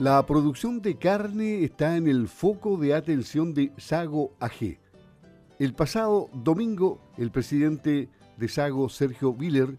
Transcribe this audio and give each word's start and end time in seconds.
La 0.00 0.26
producción 0.26 0.82
de 0.82 0.96
carne 0.96 1.62
está 1.62 1.96
en 1.96 2.08
el 2.08 2.26
foco 2.26 2.76
de 2.78 2.94
atención 2.94 3.54
de 3.54 3.70
Sago 3.76 4.32
AG. 4.40 4.80
El 5.60 5.72
pasado 5.72 6.30
domingo, 6.32 7.00
el 7.16 7.30
presidente 7.30 8.08
de 8.36 8.48
Sago, 8.48 8.88
Sergio 8.88 9.30
Willer, 9.30 9.78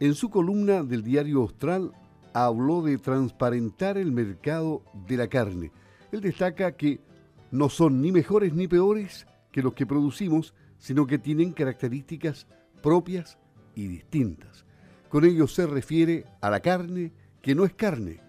en 0.00 0.14
su 0.14 0.30
columna 0.30 0.82
del 0.82 1.02
diario 1.02 1.42
Austral, 1.42 1.92
habló 2.32 2.80
de 2.80 2.96
transparentar 2.96 3.98
el 3.98 4.12
mercado 4.12 4.82
de 5.06 5.18
la 5.18 5.28
carne. 5.28 5.72
Él 6.10 6.22
destaca 6.22 6.72
que 6.72 6.98
no 7.50 7.68
son 7.68 8.00
ni 8.00 8.12
mejores 8.12 8.54
ni 8.54 8.66
peores 8.66 9.26
que 9.50 9.62
los 9.62 9.74
que 9.74 9.84
producimos, 9.84 10.54
sino 10.78 11.06
que 11.06 11.18
tienen 11.18 11.52
características 11.52 12.46
propias 12.82 13.36
y 13.74 13.88
distintas. 13.88 14.64
Con 15.10 15.26
ello 15.26 15.46
se 15.48 15.66
refiere 15.66 16.24
a 16.40 16.48
la 16.48 16.60
carne 16.60 17.12
que 17.42 17.54
no 17.54 17.66
es 17.66 17.74
carne. 17.74 18.21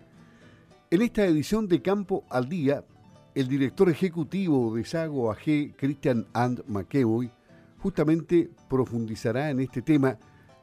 En 0.93 1.01
esta 1.01 1.25
edición 1.25 1.67
de 1.67 1.81
Campo 1.81 2.23
al 2.29 2.47
Día, 2.47 2.85
el 3.33 3.47
director 3.47 3.89
ejecutivo 3.89 4.75
de 4.75 4.85
Sago 4.85 5.31
AG, 5.31 5.75
Christian 5.75 6.27
And 6.33 6.63
McEvoy, 6.67 7.31
justamente 7.79 8.51
profundizará 8.69 9.49
en 9.49 9.59
este 9.59 9.81
tema 9.81 10.19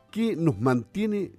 que 0.09 0.37
nos 0.37 0.61
mantiene 0.61 1.33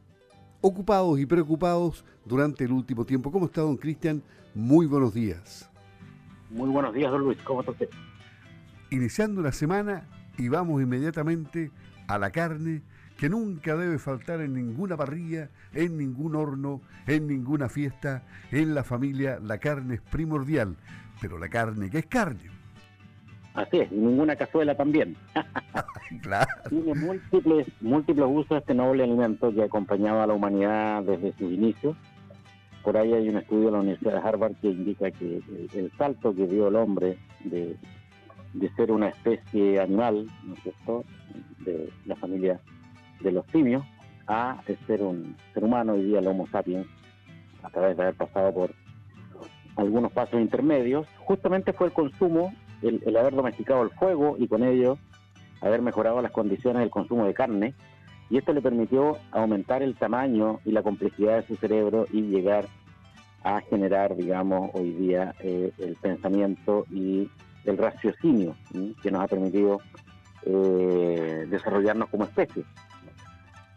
ocupados 0.59 1.17
y 1.21 1.25
preocupados 1.25 2.03
durante 2.25 2.65
el 2.65 2.73
último 2.73 3.05
tiempo. 3.05 3.31
¿Cómo 3.31 3.45
está, 3.45 3.61
don 3.61 3.77
Cristian? 3.77 4.21
Muy 4.53 4.87
buenos 4.87 5.13
días. 5.13 5.71
Muy 6.49 6.69
buenos 6.69 6.93
días, 6.93 7.09
don 7.11 7.21
Luis. 7.21 7.37
¿Cómo 7.45 7.61
está 7.61 7.71
usted? 7.71 7.87
Iniciando 8.89 9.41
la 9.41 9.53
semana 9.53 10.05
y 10.37 10.49
vamos 10.49 10.81
inmediatamente 10.81 11.71
a 12.09 12.19
la 12.19 12.29
carne 12.29 12.81
que 13.21 13.29
nunca 13.29 13.75
debe 13.75 13.99
faltar 13.99 14.41
en 14.41 14.55
ninguna 14.55 14.97
parrilla, 14.97 15.51
en 15.75 15.95
ningún 15.95 16.35
horno, 16.35 16.81
en 17.05 17.27
ninguna 17.27 17.69
fiesta. 17.69 18.23
En 18.51 18.73
la 18.73 18.83
familia 18.83 19.37
la 19.39 19.59
carne 19.59 19.93
es 19.93 20.01
primordial, 20.01 20.75
pero 21.21 21.37
la 21.37 21.47
carne 21.47 21.91
que 21.91 21.99
es 21.99 22.07
carne. 22.07 22.49
Así 23.53 23.77
es, 23.77 23.91
y 23.91 23.95
ninguna 23.95 24.35
cazuela 24.35 24.75
también. 24.75 25.15
claro. 26.23 26.49
Tiene 26.67 26.95
múltiples, 26.95 27.67
múltiples 27.79 28.25
usos 28.27 28.57
este 28.57 28.73
noble 28.73 29.03
alimento 29.03 29.53
que 29.53 29.61
ha 29.61 29.65
acompañado 29.65 30.23
a 30.23 30.25
la 30.25 30.33
humanidad 30.33 31.03
desde 31.03 31.31
sus 31.33 31.51
inicios. 31.51 31.95
Por 32.83 32.97
ahí 32.97 33.13
hay 33.13 33.29
un 33.29 33.37
estudio 33.37 33.65
de 33.65 33.71
la 33.73 33.79
Universidad 33.81 34.13
de 34.13 34.27
Harvard 34.27 34.55
que 34.55 34.69
indica 34.69 35.11
que 35.11 35.43
el, 35.75 35.91
salto 35.95 36.33
que 36.33 36.47
dio 36.47 36.69
el 36.69 36.75
hombre 36.75 37.19
de, 37.43 37.77
de 38.53 38.69
ser 38.69 38.91
una 38.91 39.09
especie 39.09 39.79
animal, 39.79 40.25
¿no 40.43 40.55
es 40.55 40.63
cierto?, 40.63 41.03
de 41.59 41.93
la 42.07 42.15
familia 42.15 42.59
de 43.23 43.31
los 43.31 43.45
simios 43.47 43.83
a 44.27 44.61
ser 44.87 45.01
un 45.01 45.35
ser 45.53 45.63
humano, 45.63 45.93
hoy 45.93 46.03
día 46.03 46.19
el 46.19 46.27
Homo 46.27 46.47
sapiens, 46.47 46.87
a 47.63 47.69
través 47.69 47.97
de 47.97 48.03
haber 48.03 48.15
pasado 48.15 48.53
por 48.53 48.73
algunos 49.75 50.11
pasos 50.11 50.39
intermedios, 50.39 51.07
justamente 51.19 51.73
fue 51.73 51.87
el 51.87 51.93
consumo, 51.93 52.53
el, 52.81 53.15
haber 53.17 53.35
domesticado 53.35 53.83
el 53.83 53.89
fuego 53.91 54.35
y 54.37 54.47
con 54.47 54.63
ello 54.63 54.97
haber 55.61 55.81
mejorado 55.81 56.21
las 56.21 56.31
condiciones 56.31 56.79
del 56.79 56.89
consumo 56.89 57.25
de 57.25 57.33
carne, 57.33 57.75
y 58.29 58.37
esto 58.37 58.53
le 58.53 58.61
permitió 58.61 59.17
aumentar 59.31 59.83
el 59.83 59.95
tamaño 59.95 60.59
y 60.65 60.71
la 60.71 60.81
complejidad 60.81 61.41
de 61.41 61.47
su 61.47 61.55
cerebro 61.57 62.05
y 62.11 62.21
llegar 62.21 62.65
a 63.43 63.59
generar, 63.61 64.15
digamos, 64.15 64.71
hoy 64.73 64.91
día 64.91 65.35
eh, 65.41 65.71
el 65.77 65.95
pensamiento 65.95 66.85
y 66.89 67.29
el 67.65 67.77
raciocinio 67.77 68.55
que 69.03 69.11
nos 69.11 69.21
ha 69.21 69.27
permitido 69.27 69.81
eh, 70.45 71.45
desarrollarnos 71.49 72.09
como 72.09 72.23
especie. 72.23 72.63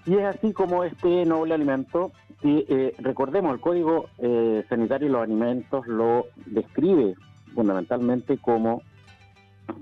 Y 0.07 0.15
es 0.17 0.25
así 0.25 0.53
como 0.53 0.85
este 0.85 1.25
noble 1.25 1.55
alimento, 1.55 2.13
y 2.43 2.67
eh, 2.69 2.95
recordemos, 2.99 3.55
el 3.55 3.61
Código 3.61 4.07
eh, 4.19 4.65
Sanitario 4.69 5.09
de 5.09 5.13
los 5.13 5.23
Alimentos 5.23 5.87
lo 5.87 6.27
describe 6.47 7.15
fundamentalmente 7.55 8.37
como 8.37 8.83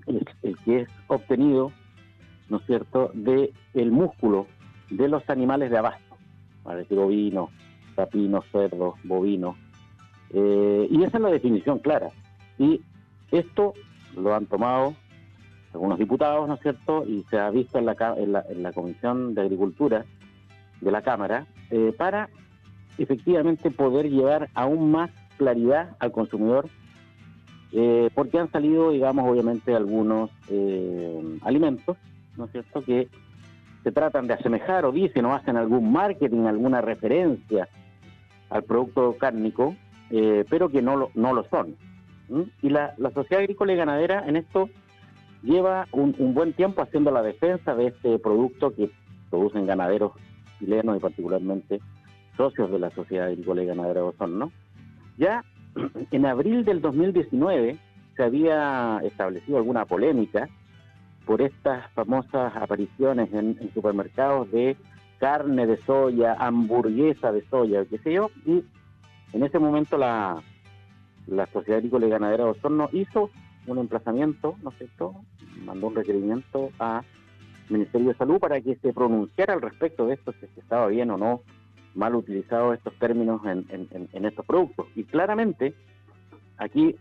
el, 0.07 0.25
que 0.65 0.83
es 0.83 0.89
obtenido, 1.09 1.73
¿no 2.49 2.59
es 2.59 2.67
cierto?, 2.67 3.11
de 3.15 3.53
el 3.75 3.91
músculo 3.91 4.47
de 4.91 5.09
los 5.09 5.29
animales 5.29 5.71
de 5.71 5.79
abasto, 5.79 6.17
para 6.63 6.79
decir 6.79 6.99
ovinos, 6.99 7.51
tapinos, 7.97 8.45
cerdos, 8.53 8.95
bovinos, 9.03 9.57
eh, 10.31 10.87
y 10.89 11.03
esa 11.03 11.17
es 11.17 11.23
la 11.23 11.31
definición 11.31 11.81
clara. 11.81 12.11
Y 12.59 12.81
esto 13.33 13.75
lo 14.17 14.35
han 14.35 14.47
tomado 14.47 14.95
algunos 15.73 15.99
diputados, 15.99 16.49
¿no 16.49 16.55
es 16.55 16.61
cierto? 16.61 17.05
Y 17.07 17.25
se 17.31 17.39
ha 17.39 17.51
visto 17.51 17.79
en 17.79 17.87
la, 17.87 18.15
en 18.19 18.63
la, 18.63 18.73
Comisión 18.73 19.35
de 19.35 19.43
Agricultura 19.43 20.05
de 20.81 20.91
la 20.91 21.03
Cámara 21.03 21.47
eh, 21.71 21.95
para 21.97 22.29
efectivamente 22.99 23.71
poder 23.71 24.11
llevar 24.11 24.51
aún 24.55 24.91
más 24.91 25.11
claridad 25.39 25.97
al 25.99 26.13
consumidor, 26.13 26.69
eh, 27.73 28.11
porque 28.15 28.39
han 28.39 28.51
salido, 28.51 28.91
digamos, 28.91 29.29
obviamente 29.29 29.75
algunos 29.75 30.31
eh, 30.49 31.39
alimentos, 31.43 31.97
¿no 32.37 32.45
es 32.45 32.53
cierto?, 32.53 32.83
que 32.83 33.09
se 33.83 33.93
tratan 33.93 34.27
de 34.27 34.35
asemejar 34.35 34.85
o 34.85 34.93
dicen 34.93 35.25
o 35.25 35.35
hacen 35.35 35.57
algún 35.57 35.91
marketing, 35.91 36.45
alguna 36.45 36.81
referencia 36.81 37.69
al 38.51 38.63
producto 38.63 39.17
cárnico, 39.19 39.75
pero 40.51 40.69
que 40.69 40.83
no 40.83 40.95
lo, 40.95 41.11
no 41.15 41.33
lo 41.33 41.43
son. 41.45 41.75
Y 42.61 42.69
la, 42.69 42.95
la 42.99 43.11
sociedad 43.11 43.41
agrícola 43.41 43.73
y 43.73 43.77
ganadera 43.77 44.25
en 44.29 44.37
esto 44.37 44.69
lleva 45.43 45.89
un, 45.93 46.15
buen 46.35 46.53
tiempo 46.53 46.83
haciendo 46.83 47.11
la 47.11 47.23
defensa 47.23 47.75
de 47.75 47.89
este 47.89 48.19
producto 48.19 48.75
que 48.75 48.91
producen 49.31 49.67
ganaderos 49.67 50.13
chilenos 50.59 50.97
y 50.97 51.01
particularmente 51.01 51.81
socios 52.37 52.71
de 52.71 52.79
la 52.79 52.91
Sociedad 52.91 53.27
Agrícola 53.27 53.63
y 53.63 53.67
Ganadera 53.67 54.01
de 54.01 54.07
Osorno. 54.07 54.53
Ya 55.19 55.45
en 56.11 56.27
abril 56.27 56.65
del 56.65 56.81
2019 56.81 57.79
se 58.17 58.23
había 58.23 59.01
establecido 59.03 59.59
alguna 59.59 59.85
polémica 59.85 60.49
por 61.27 61.41
estas 61.41 61.91
famosas 61.93 62.55
apariciones 62.57 63.33
en, 63.33 63.71
supermercados 63.75 64.51
de 64.51 64.77
carne 65.19 65.67
de 65.67 65.77
soya, 65.79 66.35
hamburguesa 66.39 67.31
de 67.31 67.45
soya, 67.49 67.85
qué 67.85 67.99
sé 67.99 68.13
yo, 68.13 68.31
y 68.45 68.65
en 69.33 69.45
ese 69.45 69.61
momento 69.61 69.97
la, 69.97 70.43
la 71.29 71.47
Sociedad 71.47 71.79
Agrícola 71.79 72.07
y 72.07 72.11
Ganadera 72.11 72.45
de 72.45 72.51
Osorno 72.51 72.89
hizo 72.93 73.31
un 73.67 73.79
emplazamiento, 73.79 74.57
¿no 74.63 74.71
es 74.71 74.79
cierto? 74.79 75.15
Mandó 75.65 75.89
un 75.89 75.95
requerimiento 75.95 76.71
al 76.79 77.05
Ministerio 77.69 78.09
de 78.09 78.15
Salud 78.15 78.39
para 78.39 78.61
que 78.61 78.77
se 78.77 78.93
pronunciara 78.93 79.55
al 79.55 79.63
respecto 79.63 80.07
de 80.07 80.15
esto, 80.15 80.33
si 80.33 80.47
estaba 80.61 80.87
bien 80.89 81.11
o 81.11 81.17
no 81.17 81.43
mal 81.95 82.15
utilizados 82.15 82.77
estos 82.77 82.95
términos 82.99 83.41
en, 83.45 83.67
en, 84.13 84.25
estos 84.25 84.47
productos. 84.47 84.87
Y 84.95 85.05
claramente, 85.05 85.75
aquí 86.57 86.97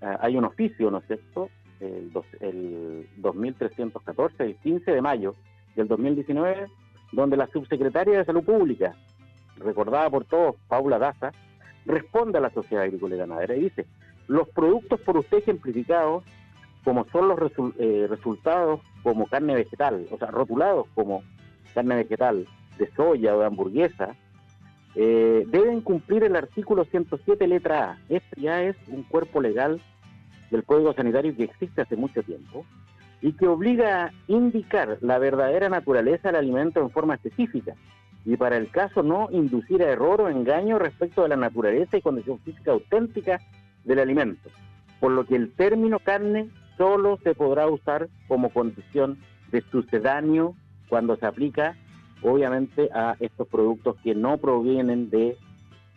eh, 0.00 0.16
hay 0.20 0.36
un 0.36 0.44
oficio, 0.44 0.90
¿no 0.90 0.98
es 0.98 1.06
cierto? 1.06 1.50
El, 1.80 2.10
el 2.40 3.08
2314, 3.18 4.44
el 4.44 4.56
15 4.56 4.90
de 4.92 5.02
mayo 5.02 5.34
del 5.76 5.88
2019, 5.88 6.68
donde 7.12 7.36
la 7.36 7.48
subsecretaria 7.48 8.18
de 8.18 8.24
Salud 8.24 8.44
Pública, 8.44 8.94
recordada 9.58 10.08
por 10.08 10.24
todos, 10.24 10.56
Paula 10.68 10.98
Daza, 10.98 11.32
responde 11.84 12.38
a 12.38 12.40
la 12.40 12.50
Sociedad 12.50 12.84
Agrícola 12.84 13.14
y 13.14 13.18
Ganadera 13.18 13.56
y 13.56 13.60
dice, 13.60 13.86
los 14.26 14.48
productos 14.48 15.00
por 15.00 15.18
usted 15.18 15.38
ejemplificados, 15.38 16.24
como 16.84 17.06
son 17.10 17.28
los 17.28 17.38
eh, 17.78 18.06
resultados 18.08 18.80
como 19.02 19.26
carne 19.26 19.54
vegetal, 19.54 20.06
o 20.10 20.18
sea, 20.18 20.28
rotulados 20.28 20.86
como 20.94 21.22
carne 21.72 21.96
vegetal 21.96 22.46
de 22.78 22.90
soya 22.94 23.34
o 23.34 23.40
de 23.40 23.46
hamburguesa, 23.46 24.14
eh, 24.94 25.44
deben 25.48 25.80
cumplir 25.80 26.24
el 26.24 26.36
artículo 26.36 26.84
107 26.84 27.48
letra 27.48 27.90
A. 27.90 27.98
Este 28.08 28.40
ya 28.40 28.62
es 28.62 28.76
un 28.88 29.02
cuerpo 29.02 29.40
legal 29.40 29.80
del 30.50 30.64
Código 30.64 30.92
Sanitario 30.92 31.34
que 31.36 31.44
existe 31.44 31.82
hace 31.82 31.96
mucho 31.96 32.22
tiempo 32.22 32.64
y 33.20 33.32
que 33.32 33.48
obliga 33.48 34.04
a 34.04 34.12
indicar 34.28 34.98
la 35.00 35.18
verdadera 35.18 35.68
naturaleza 35.68 36.28
del 36.28 36.36
alimento 36.36 36.80
en 36.80 36.90
forma 36.90 37.14
específica 37.14 37.74
y 38.24 38.36
para 38.36 38.56
el 38.56 38.70
caso 38.70 39.02
no 39.02 39.28
inducir 39.30 39.82
a 39.82 39.90
error 39.90 40.20
o 40.20 40.28
engaño 40.28 40.78
respecto 40.78 41.22
de 41.22 41.30
la 41.30 41.36
naturaleza 41.36 41.96
y 41.96 42.02
condición 42.02 42.38
física 42.40 42.72
auténtica 42.72 43.40
del 43.84 43.98
alimento, 43.98 44.48
por 45.00 45.12
lo 45.12 45.26
que 45.26 45.36
el 45.36 45.52
término 45.52 45.98
carne 45.98 46.48
solo 46.76 47.18
se 47.22 47.34
podrá 47.34 47.66
usar 47.66 48.08
como 48.28 48.50
condición 48.50 49.18
de 49.50 49.62
sucedáneo 49.70 50.54
cuando 50.88 51.16
se 51.16 51.26
aplica 51.26 51.76
obviamente 52.22 52.88
a 52.92 53.16
estos 53.20 53.46
productos 53.48 53.96
que 54.02 54.14
no 54.14 54.38
provienen 54.38 55.10
de 55.10 55.36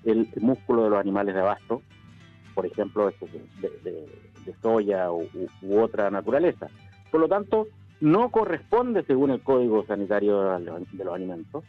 el 0.04 0.30
músculo 0.40 0.84
de 0.84 0.90
los 0.92 1.00
animales 1.00 1.34
de 1.34 1.42
abasto, 1.42 1.82
por 2.54 2.66
ejemplo, 2.66 3.12
de, 3.62 4.54
soya 4.62 5.12
u, 5.12 5.28
otra 5.80 6.10
naturaleza. 6.10 6.68
Por 7.12 7.22
lo 7.22 7.28
tanto, 7.28 7.68
no 8.00 8.30
corresponde, 8.30 9.04
según 9.04 9.32
el 9.32 9.42
Código 9.42 9.86
Sanitario 9.86 10.42
de 10.60 11.04
los 11.04 11.14
Alimentos, 11.14 11.64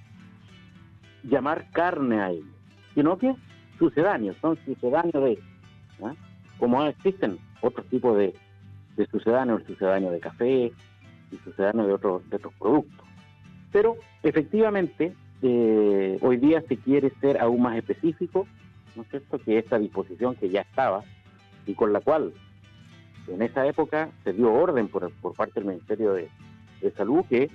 llamar 1.25 1.71
carne 1.73 2.21
a 2.21 2.31
ellos, 2.31 2.47
sino 2.95 3.19
que 3.19 3.35
sucedáneos, 3.79 4.37
son 4.41 4.57
sucedáneos 4.65 5.25
de 5.25 5.39
¿ah? 6.03 6.15
como 6.59 6.85
existen 6.85 7.39
otros 7.61 7.87
tipos 7.87 8.17
de, 8.17 8.35
de 8.99 9.07
sucedáneos, 9.07 9.63
el 9.63 9.67
sucedáneo 9.69 10.11
de 10.11 10.21
café 10.21 10.73
y 11.31 11.37
sucedáneo 11.45 11.85
de 11.85 11.89
de 11.89 12.37
otros 12.37 12.55
productos. 12.59 13.07
Pero 13.73 13.97
efectivamente, 14.23 15.15
eh, 15.43 16.19
hoy 16.21 16.37
día 16.37 16.63
se 16.69 16.77
quiere 16.77 17.11
ser 17.21 17.41
aún 17.41 17.63
más 17.63 17.77
específico 17.77 18.47
¿no 18.99 19.03
es 19.03 19.09
cierto?, 19.11 19.39
que 19.39 19.59
esta 19.59 19.79
disposición 19.79 20.35
que 20.35 20.51
ya 20.51 20.63
estaba 20.63 21.03
y 21.67 21.75
con 21.75 21.93
la 21.93 22.01
cual 22.01 22.33
en 23.29 23.43
esa 23.43 23.67
época 23.67 24.11
se 24.25 24.33
dio 24.33 24.53
orden 24.53 24.89
por, 24.89 25.11
por 25.21 25.35
parte 25.35 25.61
del 25.61 25.67
Ministerio 25.67 26.13
de, 26.13 26.29
de 26.81 26.91
Salud 26.93 27.25
que 27.29 27.51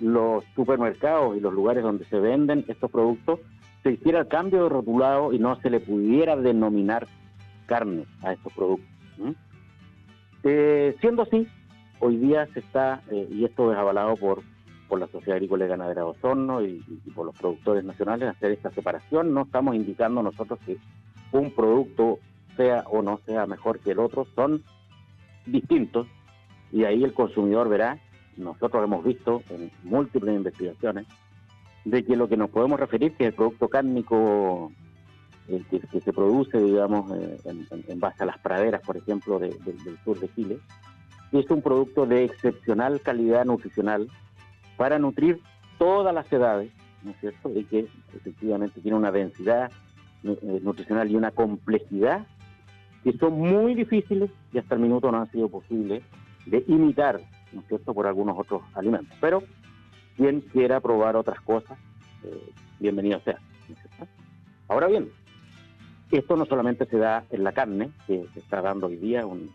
los 0.00 0.44
supermercados 0.54 1.36
y 1.36 1.40
los 1.40 1.52
lugares 1.52 1.82
donde 1.82 2.06
se 2.06 2.18
venden 2.18 2.64
estos 2.68 2.90
productos 2.90 3.40
se 3.82 3.92
hiciera 3.92 4.20
el 4.20 4.28
cambio 4.28 4.62
de 4.64 4.68
rotulado 4.70 5.32
y 5.32 5.38
no 5.38 5.56
se 5.60 5.68
le 5.68 5.80
pudiera 5.80 6.36
denominar 6.36 7.06
carne 7.66 8.06
a 8.22 8.32
estos 8.32 8.52
productos. 8.52 8.86
Eh, 10.42 10.96
siendo 11.00 11.22
así, 11.22 11.46
hoy 11.98 12.16
día 12.16 12.46
se 12.52 12.60
está, 12.60 13.02
eh, 13.10 13.28
y 13.30 13.44
esto 13.44 13.72
es 13.72 13.78
avalado 13.78 14.16
por, 14.16 14.42
por 14.88 14.98
la 14.98 15.06
Sociedad 15.08 15.36
Agrícola 15.36 15.66
y 15.66 15.68
Ganadera 15.68 16.02
de 16.02 16.08
Osorno 16.08 16.62
y, 16.62 16.80
por 17.14 17.26
los 17.26 17.36
productores 17.36 17.84
nacionales, 17.84 18.28
hacer 18.28 18.52
esta 18.52 18.70
separación. 18.70 19.34
No 19.34 19.42
estamos 19.42 19.74
indicando 19.74 20.22
nosotros 20.22 20.58
que 20.64 20.78
un 21.32 21.50
producto 21.50 22.18
sea 22.56 22.84
o 22.90 23.02
no 23.02 23.20
sea 23.26 23.46
mejor 23.46 23.78
que 23.80 23.92
el 23.92 23.98
otro, 23.98 24.26
son 24.34 24.62
distintos 25.46 26.06
y 26.72 26.84
ahí 26.84 27.04
el 27.04 27.14
consumidor 27.14 27.68
verá, 27.68 27.98
nosotros 28.36 28.82
hemos 28.84 29.04
visto 29.04 29.42
en 29.50 29.70
múltiples 29.82 30.34
investigaciones, 30.34 31.06
de 31.84 32.04
que 32.04 32.16
lo 32.16 32.28
que 32.28 32.36
nos 32.36 32.50
podemos 32.50 32.78
referir 32.78 33.12
que 33.12 33.26
el 33.26 33.32
producto 33.32 33.68
cárnico 33.68 34.72
eh, 35.48 35.62
que, 35.70 36.00
se 36.00 36.12
produce, 36.12 36.58
digamos, 36.58 37.10
eh, 37.12 37.38
en, 37.88 38.00
base 38.00 38.22
a 38.22 38.26
las 38.26 38.38
praderas, 38.38 38.80
por 38.82 38.96
ejemplo, 38.96 39.38
del 39.38 39.98
sur 40.04 40.18
de 40.20 40.32
Chile, 40.34 40.58
es 41.32 41.50
un 41.50 41.62
producto 41.62 42.06
de 42.06 42.24
excepcional 42.24 43.00
calidad 43.00 43.44
nutricional 43.44 44.08
para 44.76 44.98
nutrir 44.98 45.40
todas 45.78 46.14
las 46.14 46.30
edades, 46.32 46.72
¿no 47.02 47.12
es 47.12 47.20
cierto? 47.20 47.50
Y 47.54 47.64
que 47.64 47.86
efectivamente 48.14 48.80
tiene 48.80 48.96
una 48.96 49.12
densidad 49.12 49.70
eh, 50.24 50.60
nutricional 50.62 51.10
y 51.10 51.16
una 51.16 51.30
complejidad 51.30 52.26
que 53.04 53.12
son 53.14 53.38
muy 53.38 53.74
difíciles 53.74 54.30
y 54.52 54.58
hasta 54.58 54.74
el 54.74 54.80
minuto 54.80 55.10
no 55.10 55.18
han 55.18 55.30
sido 55.30 55.48
posibles 55.48 56.02
de 56.46 56.64
imitar, 56.66 57.20
¿no 57.52 57.60
es 57.60 57.66
cierto?, 57.68 57.94
por 57.94 58.06
algunos 58.06 58.38
otros 58.38 58.62
alimentos. 58.74 59.16
Pero 59.20 59.42
quien 60.16 60.40
quiera 60.40 60.80
probar 60.80 61.16
otras 61.16 61.40
cosas, 61.40 61.78
eh, 62.24 62.52
bienvenido 62.78 63.20
sea. 63.20 63.38
Ahora 64.68 64.88
bien, 64.88 65.10
esto 66.18 66.36
no 66.36 66.44
solamente 66.46 66.86
se 66.86 66.98
da 66.98 67.24
en 67.30 67.44
la 67.44 67.52
carne, 67.52 67.90
que 68.06 68.24
se 68.34 68.40
está 68.40 68.60
dando 68.60 68.86
hoy 68.86 68.96
día 68.96 69.26
un, 69.26 69.50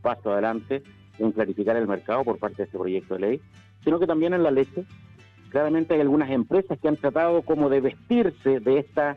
paso 0.00 0.32
adelante 0.32 0.82
en 1.18 1.32
clarificar 1.32 1.76
el 1.76 1.88
mercado 1.88 2.24
por 2.24 2.38
parte 2.38 2.58
de 2.58 2.64
este 2.64 2.78
proyecto 2.78 3.14
de 3.14 3.20
ley, 3.20 3.40
sino 3.84 3.98
que 3.98 4.06
también 4.06 4.34
en 4.34 4.42
la 4.42 4.50
leche. 4.50 4.84
Claramente 5.50 5.94
hay 5.94 6.00
algunas 6.00 6.30
empresas 6.30 6.78
que 6.78 6.88
han 6.88 6.96
tratado 6.96 7.42
como 7.42 7.68
de 7.68 7.80
vestirse 7.80 8.60
de 8.60 8.78
esta 8.78 9.16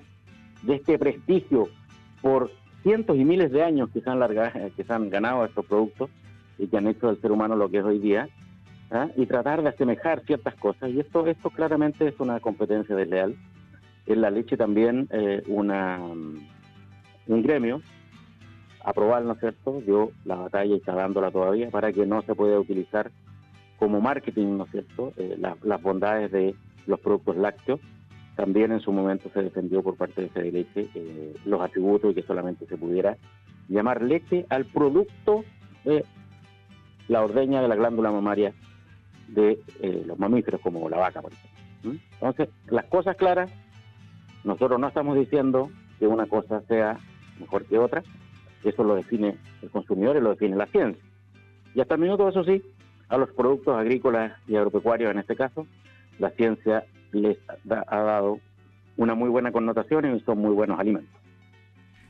de 0.63 0.75
este 0.75 0.97
prestigio 0.97 1.69
por 2.21 2.51
cientos 2.83 3.17
y 3.17 3.23
miles 3.23 3.51
de 3.51 3.63
años 3.63 3.89
que 3.91 4.01
se 4.01 4.09
han, 4.09 4.19
que 4.75 4.83
se 4.83 4.93
han 4.93 5.09
ganado 5.09 5.45
estos 5.45 5.65
productos 5.65 6.09
y 6.57 6.67
que 6.67 6.77
han 6.77 6.87
hecho 6.87 7.07
del 7.07 7.21
ser 7.21 7.31
humano 7.31 7.55
lo 7.55 7.69
que 7.69 7.79
es 7.79 7.83
hoy 7.83 7.99
día, 7.99 8.29
¿ah? 8.91 9.09
y 9.15 9.25
tratar 9.25 9.61
de 9.61 9.69
asemejar 9.69 10.21
ciertas 10.21 10.55
cosas. 10.55 10.89
Y 10.91 10.99
esto, 10.99 11.25
esto 11.27 11.49
claramente 11.49 12.07
es 12.07 12.19
una 12.19 12.39
competencia 12.39 12.95
desleal. 12.95 13.35
En 14.05 14.21
la 14.21 14.29
leche 14.29 14.55
también 14.55 15.07
eh, 15.11 15.41
una, 15.47 15.99
un 15.99 17.41
gremio 17.41 17.81
aprobado, 18.83 19.25
¿no 19.25 19.33
es 19.33 19.39
cierto? 19.39 19.81
Dio 19.85 20.11
la 20.25 20.35
batalla 20.35 20.73
y 20.73 20.77
está 20.77 20.93
dándola 20.93 21.31
todavía 21.31 21.71
para 21.71 21.91
que 21.91 22.05
no 22.05 22.21
se 22.21 22.35
pueda 22.35 22.59
utilizar 22.59 23.11
como 23.77 23.99
marketing, 23.99 24.57
¿no 24.57 24.65
es 24.65 24.71
cierto?, 24.71 25.11
eh, 25.17 25.37
las 25.39 25.81
bondades 25.81 26.31
de 26.31 26.55
los 26.85 26.99
productos 26.99 27.35
lácteos. 27.35 27.79
También 28.35 28.71
en 28.71 28.79
su 28.79 28.91
momento 28.91 29.29
se 29.33 29.41
defendió 29.41 29.81
por 29.81 29.95
parte 29.95 30.21
de 30.21 30.29
Fede 30.29 30.51
Leche 30.51 30.87
eh, 30.93 31.33
los 31.45 31.61
atributos 31.61 32.11
y 32.11 32.15
que 32.15 32.21
solamente 32.21 32.67
se 32.67 32.77
pudiera 32.77 33.17
llamar 33.69 34.03
leche 34.03 34.45
al 34.49 34.65
producto 34.65 35.43
de 35.83 36.05
la 37.07 37.23
ordeña 37.23 37.61
de 37.61 37.67
la 37.67 37.75
glándula 37.75 38.11
mamaria 38.11 38.53
de 39.29 39.59
los 40.05 40.19
mamíferos 40.19 40.61
como 40.61 40.87
la 40.89 40.97
vaca, 40.97 41.21
por 41.21 41.31
ejemplo. 41.33 41.99
Entonces, 42.13 42.49
las 42.67 42.85
cosas 42.85 43.15
claras, 43.15 43.49
nosotros 44.45 44.80
no 44.80 44.88
estamos 44.88 45.18
diciendo 45.18 45.69
que 46.00 46.07
una 46.07 46.27
cosa 46.27 46.62
sea 46.62 46.97
mejor 47.39 47.65
que 47.65 47.77
otra, 47.77 48.03
eso 48.63 48.83
lo 48.83 48.95
define 48.95 49.38
el 49.62 49.69
consumidor 49.69 50.15
y 50.15 50.21
lo 50.21 50.30
define 50.30 50.56
la 50.56 50.68
ciencia. 50.68 51.03
Y 51.74 51.81
hasta 51.81 51.95
el 51.95 52.01
minuto, 52.01 52.30
eso 52.30 52.44
sí, 52.44 52.63
a 53.09 53.18
los 53.18 53.30
productos 53.31 53.75
agrícolas 53.75 54.33
y 54.47 54.56
agropecuarios 54.56 55.12
en 55.12 55.19
este 55.19 55.36
caso, 55.36 55.68
la 56.19 56.30
ciencia 56.30 56.86
les 57.12 57.38
ha 57.69 57.97
dado 57.97 58.39
una 58.97 59.15
muy 59.15 59.30
buena 59.30 59.51
connotación 59.51 60.15
y 60.15 60.19
son 60.21 60.38
muy 60.38 60.53
buenos 60.53 60.80
alimentos. 60.80 61.25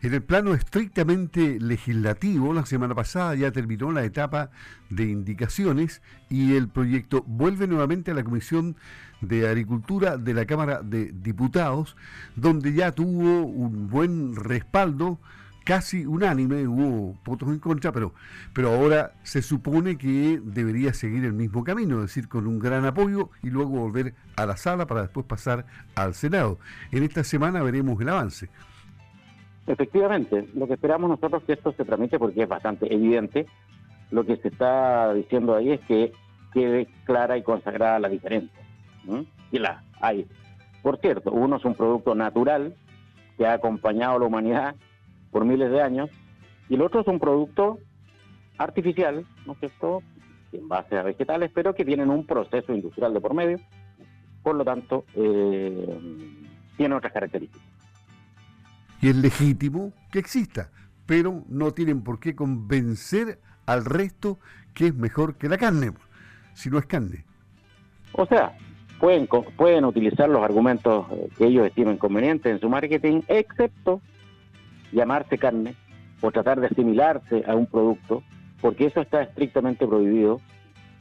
En 0.06 0.14
el 0.14 0.22
plano 0.22 0.54
estrictamente 0.54 1.60
legislativo, 1.60 2.54
la 2.54 2.68
semana 2.68 2.94
pasada 2.94 3.34
ya 3.34 3.52
terminó 3.52 3.92
la 3.92 4.04
etapa 4.04 4.52
de 4.92 5.06
indicaciones 5.06 6.04
y 6.30 6.56
el 6.56 6.68
proyecto 6.68 7.24
vuelve 7.26 7.66
nuevamente 7.66 8.12
a 8.12 8.14
la 8.14 8.24
Comisión 8.24 8.76
de 9.22 9.48
Agricultura 9.48 10.18
de 10.18 10.36
la 10.36 10.46
Cámara 10.46 10.84
de 10.84 11.12
Diputados, 11.12 11.98
donde 12.36 12.74
ya 12.74 12.92
tuvo 12.92 13.48
un 13.48 13.90
buen 13.90 14.36
respaldo 14.36 15.20
casi 15.64 16.06
unánime, 16.06 16.68
hubo 16.68 17.18
votos 17.26 17.50
en 17.50 17.58
contra, 17.58 17.92
pero, 17.92 18.14
pero 18.54 18.76
ahora 18.76 19.14
se 19.24 19.42
supone 19.42 19.98
que 19.98 20.40
debería 20.44 20.94
seguir 20.94 21.26
el 21.26 21.34
mismo 21.34 21.64
camino, 21.64 21.96
es 21.96 22.10
decir, 22.12 22.28
con 22.28 22.46
un 22.46 22.60
gran 22.60 22.86
apoyo 22.86 23.32
y 23.42 23.50
luego 23.50 23.72
volver 23.72 24.14
a 24.36 24.46
la 24.46 24.56
sala 24.56 24.86
para 24.86 25.02
después 25.02 25.26
pasar 25.26 25.66
al 25.96 26.14
Senado. 26.14 26.60
En 26.92 27.02
esta 27.02 27.24
semana 27.24 27.64
veremos 27.64 28.00
el 28.00 28.10
avance. 28.10 28.52
Efectivamente, 29.68 30.48
lo 30.54 30.68
que 30.68 30.74
esperamos 30.74 31.10
nosotros 31.10 31.42
es 31.42 31.48
que 31.48 31.54
esto 31.54 31.72
se 31.72 31.86
tramite 31.86 32.20
porque 32.20 32.44
es 32.44 32.48
bastante 32.48 32.94
evidente. 32.94 33.48
Lo 34.12 34.24
que 34.24 34.38
se 34.38 34.50
está 34.50 35.14
diciendo 35.14 35.56
ahí 35.56 35.72
es 35.72 35.82
que 35.82 36.14
quede 36.54 36.88
clara 37.04 37.38
y 37.38 37.44
consagrada 37.44 38.00
la 38.00 38.10
diferencia. 38.10 38.60
Y 39.52 39.60
la 39.60 39.84
hay. 40.00 40.28
Por 40.84 41.00
cierto, 41.00 41.32
uno 41.32 41.56
es 41.56 41.66
un 41.66 41.74
producto 41.74 42.14
natural 42.14 42.76
que 43.38 43.46
ha 43.48 43.54
acompañado 43.54 44.16
a 44.16 44.20
la 44.20 44.26
humanidad 44.26 44.76
por 45.32 45.46
miles 45.46 45.72
de 45.72 45.82
años 45.82 46.10
y 46.70 46.76
el 46.76 46.82
otro 46.82 47.02
es 47.02 47.08
un 47.08 47.20
producto 47.20 47.80
artificial, 48.58 49.26
¿no 49.46 49.54
es 49.54 49.60
cierto?, 49.60 50.02
en 50.54 50.70
base 50.70 50.98
a 50.98 51.04
vegetales, 51.04 51.52
pero 51.54 51.76
que 51.76 51.84
tienen 51.84 52.10
un 52.10 52.26
proceso 52.26 52.74
industrial 52.74 53.14
de 53.14 53.20
por 53.20 53.34
medio, 53.34 53.60
por 54.42 54.56
lo 54.56 54.64
tanto, 54.64 55.04
eh, 55.16 56.00
tiene 56.78 56.96
otras 56.96 57.12
características 57.12 57.75
y 59.02 59.10
es 59.10 59.16
legítimo 59.16 59.94
que 60.12 60.20
exista, 60.20 60.72
pero 61.06 61.44
no 61.48 61.72
tienen 61.72 62.02
por 62.02 62.20
qué 62.20 62.36
convencer 62.36 63.40
al 63.66 63.86
resto 63.86 64.40
que 64.74 64.88
es 64.88 64.96
mejor 64.96 65.36
que 65.36 65.50
la 65.50 65.58
carne, 65.58 65.92
si 66.54 66.70
no 66.70 66.78
es 66.78 66.86
carne. 66.86 67.26
O 68.14 68.26
sea, 68.26 68.56
pueden, 69.00 69.28
pueden 69.58 69.86
utilizar 69.86 70.30
los 70.30 70.44
argumentos 70.44 71.06
eh, 71.12 71.30
que 71.38 71.48
ellos 71.48 71.68
estimen 71.68 71.98
convenientes 71.98 72.52
en 72.52 72.60
su 72.60 72.70
marketing, 72.70 73.22
excepto 73.28 74.02
llamarse 74.92 75.38
carne 75.38 75.76
o 76.22 76.32
tratar 76.32 76.60
de 76.60 76.68
asimilarse 76.68 77.44
a 77.48 77.56
un 77.56 77.66
producto, 77.66 78.24
porque 78.62 78.88
eso 78.88 79.02
está 79.02 79.22
estrictamente 79.22 79.86
prohibido 79.86 80.42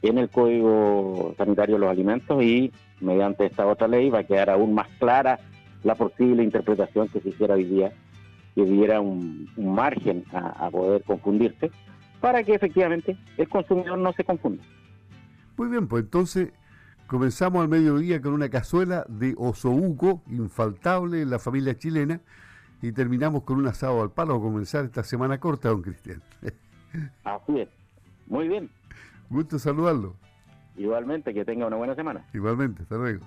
en 0.01 0.17
el 0.17 0.29
Código 0.29 1.33
Sanitario 1.37 1.75
de 1.75 1.81
los 1.81 1.89
Alimentos 1.89 2.43
y 2.43 2.71
mediante 2.99 3.45
esta 3.45 3.65
otra 3.65 3.87
ley 3.87 4.09
va 4.09 4.19
a 4.19 4.23
quedar 4.23 4.49
aún 4.49 4.73
más 4.73 4.87
clara 4.99 5.39
la 5.83 5.95
posible 5.95 6.43
interpretación 6.43 7.07
que 7.09 7.21
se 7.21 7.29
hiciera 7.29 7.55
hoy 7.55 7.65
día, 7.65 7.93
que 8.55 8.65
diera 8.65 9.01
un, 9.01 9.49
margen 9.57 10.23
a, 10.33 10.69
poder 10.69 11.03
confundirse, 11.03 11.71
para 12.21 12.43
que 12.43 12.55
efectivamente 12.55 13.17
el 13.37 13.49
consumidor 13.49 13.97
no 13.97 14.13
se 14.13 14.23
confunda. 14.23 14.63
Muy 15.57 15.69
bien, 15.69 15.87
pues 15.87 16.03
entonces 16.03 16.51
comenzamos 17.07 17.61
al 17.61 17.69
mediodía 17.69 18.21
con 18.21 18.33
una 18.33 18.49
cazuela 18.49 19.05
de 19.07 19.35
osobuco, 19.37 20.21
infaltable 20.29 21.21
en 21.21 21.29
la 21.29 21.39
familia 21.39 21.77
chilena, 21.77 22.21
y 22.81 22.91
terminamos 22.91 23.43
con 23.43 23.57
un 23.57 23.67
asado 23.67 24.01
al 24.01 24.11
palo 24.11 24.35
a 24.35 24.41
comenzar 24.41 24.85
esta 24.85 25.03
semana 25.03 25.39
corta, 25.39 25.69
don 25.69 25.81
Cristian. 25.81 26.21
Así 27.23 27.59
es. 27.59 27.69
Muy 28.27 28.47
bien. 28.47 28.69
Gusto 29.29 29.59
saludarlo. 29.59 30.15
Igualmente, 30.77 31.33
que 31.33 31.45
tenga 31.45 31.67
una 31.67 31.77
buena 31.77 31.95
semana. 31.95 32.25
Igualmente, 32.33 32.83
hasta 32.83 32.97
luego. 32.97 33.25